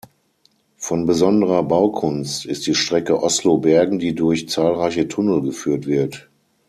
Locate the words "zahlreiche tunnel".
4.49-5.43